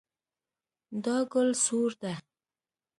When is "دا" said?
1.03-1.17